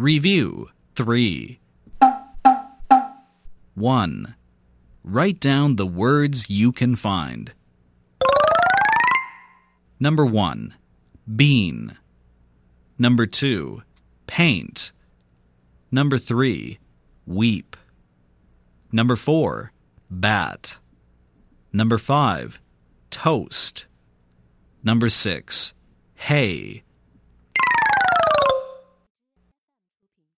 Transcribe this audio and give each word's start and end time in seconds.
Review 0.00 0.70
3. 0.94 1.60
1. 3.74 4.34
Write 5.04 5.40
down 5.40 5.76
the 5.76 5.86
words 5.86 6.48
you 6.48 6.72
can 6.72 6.96
find. 6.96 7.52
Number 10.00 10.24
1. 10.24 10.72
Bean. 11.36 11.98
Number 12.98 13.26
2. 13.26 13.82
Paint. 14.26 14.92
Number 15.90 16.16
3. 16.16 16.78
Weep. 17.26 17.76
Number 18.90 19.16
4. 19.16 19.70
Bat. 20.10 20.78
Number 21.74 21.98
5. 21.98 22.58
Toast. 23.10 23.84
Number 24.82 25.10
6. 25.10 25.74
Hay. 26.14 26.84